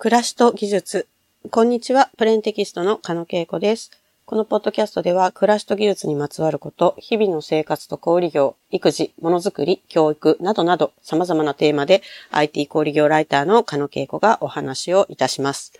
[0.00, 1.08] 暮らしと技術。
[1.50, 3.90] こんにちは、プレーンテキストの加野恵子です。
[4.26, 15.72] このポッドキャストでは、暮らしと技術にまつわること、日々の生活と小売業、育児、ものづくり、教育などなど、様々なテーマで、IT 小売業ライターの加野恵子がお話をいたします。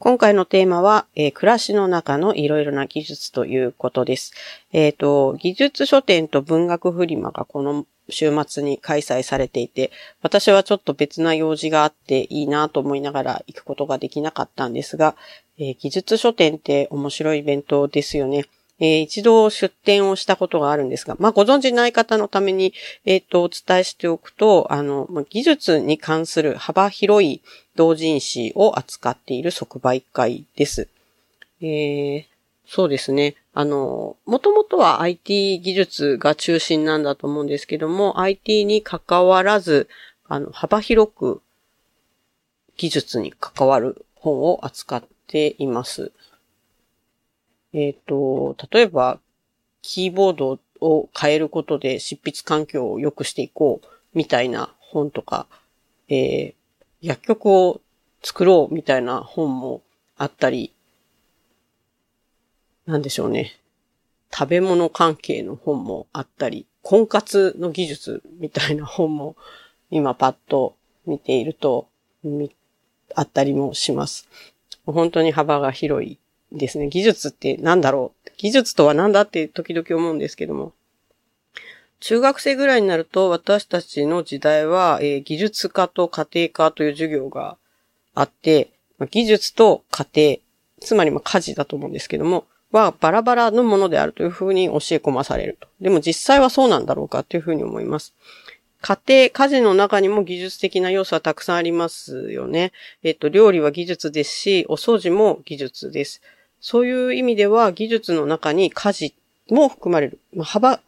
[0.00, 4.32] 今回のテーマは、えー、暮らしの中のいろいろな技術ということです。
[4.72, 9.90] えっ、ー、と、技術書店と文学フリマがこの週末に開催されていて、
[10.22, 15.16] 私はちょっと別な用事があっていいなと思いながら行くことができなかったんですが、
[15.58, 18.46] えー、技術書店って面白いイベントですよね。
[18.80, 22.72] えー、一度出展をしたことがあるんですが、まあ、ご存知ない方のために、
[23.04, 27.42] えっ、ー、と、お伝えしておくと、あの、技術に関する幅広い
[27.76, 30.88] 同人誌を扱っている即売会です。
[31.60, 32.24] えー、
[32.66, 33.36] そうですね。
[33.52, 39.88] あの、もともとは IT 技術が中心なんだと思うんですけども、IT に関わらず、
[40.26, 41.42] あの、幅広く
[42.76, 46.12] 技術に関わる本を扱っています。
[47.72, 49.20] えっ、ー、と、例えば、
[49.82, 55.46] キーボードを変えることで執筆環境を良くしていこう、みたいな本とか、
[56.08, 56.54] えー、
[57.00, 57.80] 薬局を
[58.22, 59.82] 作ろう、みたいな本も
[60.16, 60.74] あったり、
[62.86, 63.56] なんでしょうね。
[64.32, 69.36] 食べ物関係の本もあったり、婚活の技術みたいな本も
[69.90, 70.76] 今パッと
[71.06, 71.88] 見ていると、
[73.14, 74.28] あったりもします。
[74.86, 76.18] 本当に幅が広い
[76.52, 76.88] ですね。
[76.88, 78.30] 技術って何だろう？
[78.36, 80.72] 技術とは何だって時々思うんですけども。
[82.00, 87.58] 中学生ぐらいになると私たちの時代は、えー、技術科と家庭科という授業が
[88.14, 88.70] あって、
[89.10, 90.38] 技術と家庭、
[90.80, 95.68] つまりま家事だと思うんですけども、はバラバラのものであるというふうに教え込まされると。
[95.80, 98.14] でも実際はそうなんだろうかというふうに思います。
[98.80, 102.72] 家庭、家事の中にも技術的な要素はたくさんありますよね。
[103.02, 106.22] えっと、料理は技術ですし、お掃除も技術です。
[106.60, 109.14] そういう意味では技術の中に家事
[109.48, 110.18] も含まれる。
[110.34, 110.80] まあ、幅、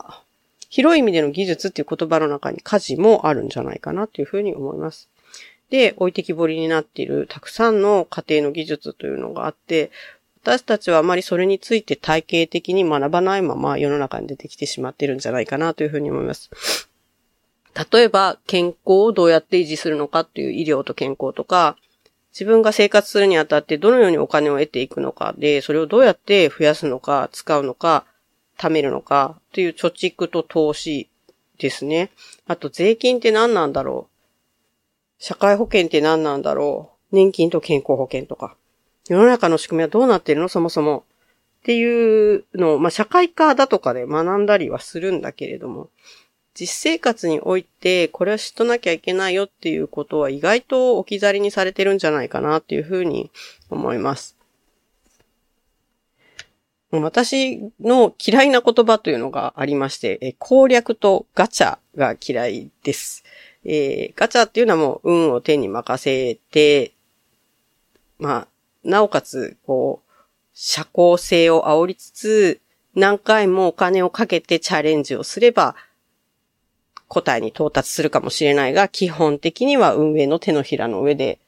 [0.69, 5.09] 広い意味での技術っていう言葉の中に家事もあるんじゃないかなというふうに思います。
[5.71, 9.91] で、置いてきぼりになっているたくさんの家庭の技術というのがあって、
[10.43, 16.50] 私たちはあまりそれについて体系的に学ばないまま世の中に出てきてしまっているんじゃないかなというふうに思います。
[17.93, 21.77] 例えば、健康をどうやって維持するのかっていう医療と健康とか、
[22.32, 28.06] 自分が生活するにあたってどのようにお金を得ていくのかで、それをどうやって増やすのか、使うのか、
[28.59, 31.09] 貯めるのか、という貯蓄と投資
[31.59, 32.10] ですね。
[32.47, 35.22] あと、税金って何なんだろう？
[35.22, 37.15] 社会保険って何なんだろう？
[37.15, 38.56] 年金と健康保険とか。
[39.09, 40.48] 世の中の仕組みはどうなってるの？
[40.48, 41.04] そもそも。
[41.60, 45.91] っていうのを、まあ、社会科だとかで学んだりはするんだけれども、
[46.55, 53.31] 実生活において、これは知っとなきゃいけないよっていうことは意外と置き去りにされてるんじゃないかなっていうふうに
[53.71, 54.37] 思います。
[56.91, 63.25] 私の嫌いな言葉というのがありまして、攻略とガチャが嫌いです。
[63.65, 66.93] えー、ガチャっていうのはもう運を手に任せて、
[68.19, 68.49] まあ、
[68.84, 70.13] なおかつ、こう、
[70.53, 72.61] 社交性を煽りつつ、
[72.95, 75.75] 何回もお金をかけてチャレンジをすれば、
[77.12, 81.41] 答えに到達するかもしれないが、基本的には運営の手のひらの上で、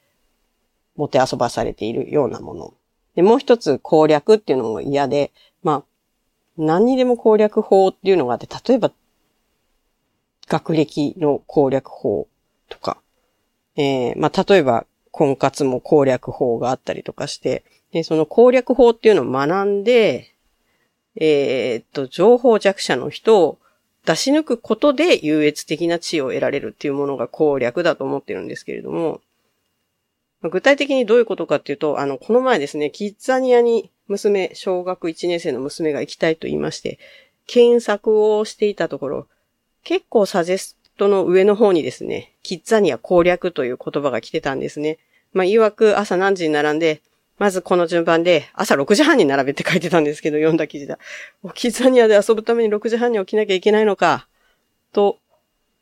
[0.95, 2.73] もてあそばされているようなもの。
[3.15, 5.31] で、もう一つ攻略っていうのも嫌で、
[5.63, 5.83] まあ、
[6.55, 8.91] 何にでも攻略法っていうのがあって、例えば、
[10.47, 12.27] 学歴の攻略法
[12.69, 12.99] とか、
[13.75, 20.35] えー、まあ、例えば、婚活も攻略法があったりとかして、で、その攻略法っていうのを学んで、
[21.15, 23.57] えー、っと、情報弱者の人を
[24.05, 29.21] 出し抜くことで優越的な地位を得られるっていうものが攻略だと思ってるんですけれども、
[30.43, 36.99] 具体的にどういうことかっていうと、あの、この前ですね、キッザニアに娘、小学1年生の娘が行きたいと言いまして、
[37.47, 39.27] 検索をしていたところ、
[39.83, 44.99] 結構サジェストの上の方にですね、キッザニア攻略という言葉が来てたんですね。
[45.33, 47.01] まあ、曰く朝何時に並んで、
[47.37, 50.99] まずこの順番で、朝6時半に並べって書いてたんですけど、読んだ記事だ。
[51.53, 54.27] キザニアで遊ぶために6時半に起きなきゃいけないのか、
[54.93, 55.19] と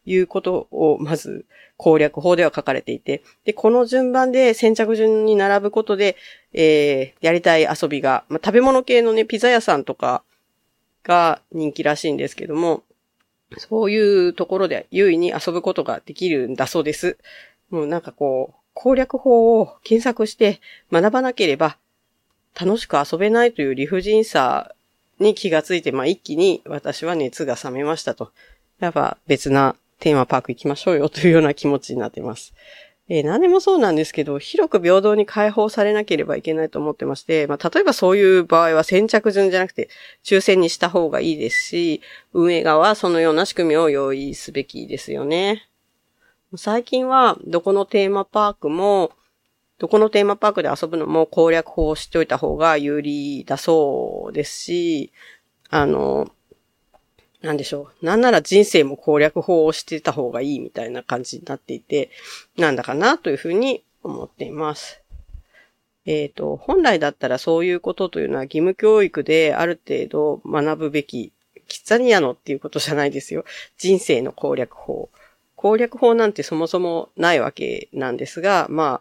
[0.06, 1.46] いうことを、まず
[1.78, 6.16] 攻略法では書かれていて、で、この順番で先着順に並ぶことで、
[6.54, 10.24] えー、やりたい遊びが、まあ、食べ物系のね、ピザ屋さんとか
[11.04, 12.84] が人気らしいんですけども、
[13.58, 17.18] そういうところで優位に遊ぶことができるんだそうです。
[17.70, 20.62] もうなんかこう、攻略法を検索して
[20.92, 21.78] 学ばなければ
[22.60, 24.74] 楽しく遊べないという理不尽さ
[25.20, 28.32] に気がついて、まあ一気に私は熱が冷めましたと。
[28.80, 32.54] やっぱ別なテーマパーク行きましょうよというような気持ちになっています。
[33.10, 39.90] えー、何でもそうなんですけど、広く平等に解放されなければいけないと思ってまして、まあ、例えばそういう場合は先着順じゃなくて、
[40.24, 42.02] 抽選にした方がいいですし、
[42.34, 45.68] 運営側はそのような仕組みを用意すべきですよね。
[46.56, 49.12] 最近は、どこのテーマパークも、
[49.80, 55.12] どこのテーマパークで遊ぶのも攻略法を知っておいた方が有利だそうですし、
[55.70, 56.32] あの、
[57.42, 58.06] なんでしょう。
[58.06, 62.10] なんなら人生も攻略法をしてた方がいいみたいな感じになっていて、
[62.58, 65.02] なんだかなというふうに思っています。
[66.06, 71.34] えっ、ー、と、本来だったらそういうことというのは義務教育である程度学ぶべき、
[71.68, 73.44] キッザニアのっていうことじゃないですよ。
[73.78, 75.10] 人生の攻略法。
[75.64, 79.00] 攻略法なんてそもそもないわけなんですが、ま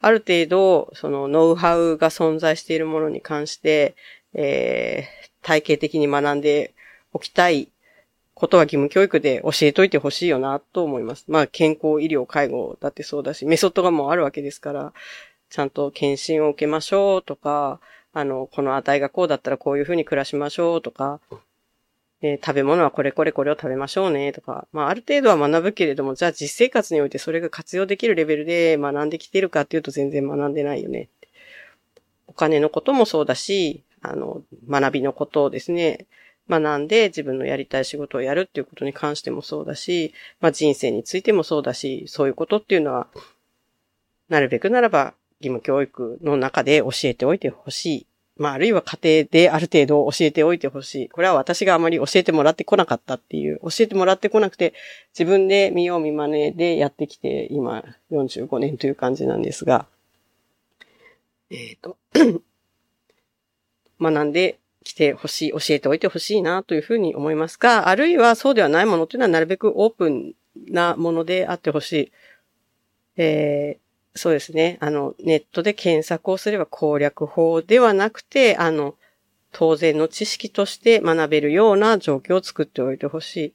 [0.00, 3.94] あ、ある程度、そのノウハウが存在しているものに関して、
[4.32, 6.72] えー、体系的に学んで
[7.12, 7.68] おきたい
[8.32, 11.26] ことは義務教育で教えといてほしいよなと思います。
[11.28, 14.94] まあ健康、医療、介護だってそうだし、メソッドがもうあるわけですから、
[15.50, 17.78] ちゃんと検診を受けましょうとか、
[18.14, 21.20] あの、この値がこうだったらこういうふうに暮らしましょうとか、
[22.26, 31.10] えー、食べ物はこれこれこれを食べましょうねとか、まあある程度は学ぶけれども、じゃあ実生活においてそれが活用できるレベルで学んできてるかっていうと全然学んでないよね。
[32.26, 36.06] お金のこともそうだし、あの、学びのことをですね、
[36.48, 43.06] 学んで自分のやりたい仕事をやるっていうことに関してもそうだし、まあ人生についてもそうだし、そういうことっていうのは、
[44.30, 48.06] なるべくならば義務教育の中で教えておいてほしい。
[48.36, 51.08] まああるいは家庭である程度教えておいてほしい。
[51.08, 54.74] これは私があまり教えてもらってこなかったっていう、教えてもらってこなくて、
[55.12, 59.86] 自分で見よう見真似でやってきて、今45年という感じなんですが、
[61.50, 61.96] えっ、ー、と
[64.00, 70.34] 学んで来てほしい、教えておいてほしいなというふうに思いますが、あるいはそうではないものというのはなるべくオープン
[70.68, 72.12] なものであってほしい。
[73.16, 73.83] えー、
[74.16, 74.78] そうですね。
[74.80, 78.94] あの、ネットで検索をすれば攻略法ではなくて、あの、
[79.50, 83.54] 当然の知識として学べるような状況を作っておいてほしい。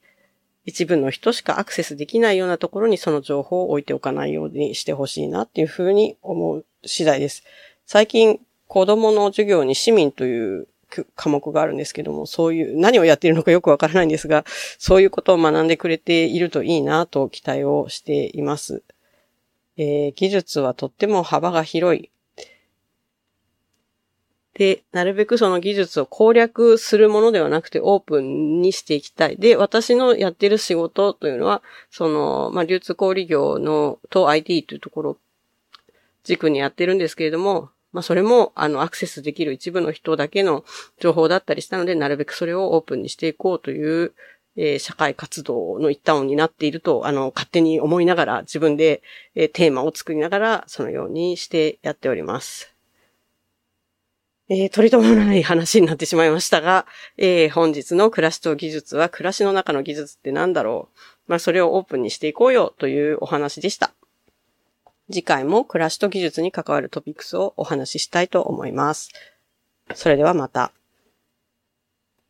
[0.65, 7.43] 一部の人しかアクセスできないようなところにその情報を置いておかないようにしてほしいなっていうふうに思う次第です。
[7.85, 10.67] 最近、子供の授業に市民という
[11.15, 14.45] 科目があるんですけども、そういう、何をやっているのかよくわからないんですが、
[14.77, 18.83] そういうことを学んでくれているといいなと期待をしています。
[19.79, 22.11] えー、技術はとっても幅が広い。
[24.53, 29.37] で、なるべくその技術を攻略するものではなくてオープンにしていきたい。
[29.37, 35.17] で、私のやってる仕事というのは、その、まあ、流通小売業の、と IT というところ、
[36.25, 40.65] 軸にやってるんですけれども、まあそれも、あの、アクセスできる一部の人だけの
[40.99, 44.13] 情報だったりしたので、なるべくそれをオープンにしていこうという、
[44.61, 49.01] えー、社会活動の一端を担っていると、あの、勝手に思いながら、自分で、
[49.33, 52.75] えー、テーマを作りながら、そのようにしてやっております。
[54.49, 56.85] えー、取り留めのない話になってしまいましたが、
[57.17, 63.93] えー、本日の暮らしと技術は、暮らしの中の技術って何だろうまあ、それをオープンにしていこうよというお話でした。
[65.09, 69.09] 次回も暮らしと技術に関わるトピックスをお話ししたいと思います。
[69.93, 70.73] それではまた。